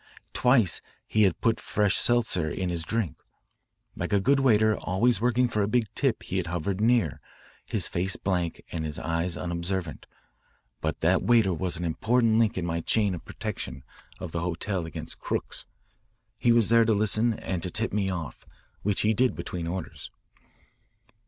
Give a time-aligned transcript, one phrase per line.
[0.33, 3.17] Twice he had put fresh seltzer in his drink.
[3.95, 7.21] Like a good waiter always working for a big tip he had hovered near,
[7.67, 10.07] his face blank and his eyes unobservant.
[10.81, 13.83] But that waiter was an important link in my chain of protection
[14.19, 15.65] of the hotel against crooks.
[16.39, 18.43] He was there to listen and to tip me off,
[18.81, 20.09] which he did between orders.